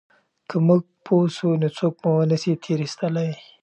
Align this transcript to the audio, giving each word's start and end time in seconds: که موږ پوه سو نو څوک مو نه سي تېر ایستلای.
که 0.49 0.55
موږ 0.67 0.81
پوه 1.05 1.25
سو 1.37 1.47
نو 1.61 1.69
څوک 1.77 1.95
مو 2.03 2.13
نه 2.29 2.37
سي 2.41 2.51
تېر 2.63 2.79
ایستلای. 2.85 3.31